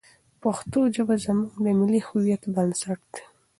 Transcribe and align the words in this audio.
پښتو 0.41 0.79
ژبه 0.95 1.15
زموږ 1.25 1.51
د 1.63 1.67
ملي 1.79 2.01
هویت 2.07 2.43
بنسټ 2.55 2.99
دی. 3.13 3.23